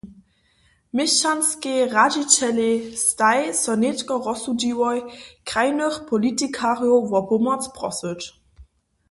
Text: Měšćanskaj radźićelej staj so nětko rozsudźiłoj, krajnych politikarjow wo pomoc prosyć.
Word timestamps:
Měšćanskaj 0.99 1.77
radźićelej 1.95 2.73
staj 3.05 3.39
so 3.61 3.73
nětko 3.83 4.13
rozsudźiłoj, 4.27 4.97
krajnych 5.49 5.95
politikarjow 6.09 7.01
wo 7.11 7.19
pomoc 7.31 7.61
prosyć. 7.77 8.21